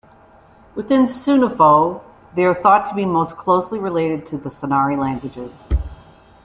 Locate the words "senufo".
1.03-2.01